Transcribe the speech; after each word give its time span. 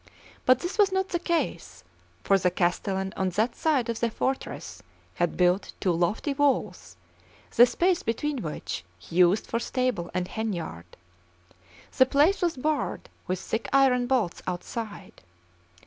But 0.47 0.61
this 0.61 0.79
was 0.79 0.91
not 0.91 1.09
the 1.09 1.19
case; 1.19 1.83
for 2.23 2.35
the 2.39 2.49
castellan 2.49 3.13
on 3.15 3.29
that 3.29 3.55
side 3.55 3.87
of 3.87 3.99
the 3.99 4.09
fortress 4.09 4.81
had 5.13 5.37
built 5.37 5.73
two 5.79 5.91
lofty 5.91 6.33
walls, 6.33 6.97
the 7.55 7.67
space 7.67 8.01
between 8.01 8.41
which 8.41 8.83
he 8.97 9.17
used 9.17 9.45
for 9.45 9.59
stable 9.59 10.09
and 10.11 10.27
henyard; 10.27 10.97
the 11.95 12.07
place 12.07 12.41
was 12.41 12.57
barred 12.57 13.09
with 13.27 13.39
thick 13.39 13.69
iron 13.71 14.07
bolts 14.07 14.41
outside. 14.47 15.21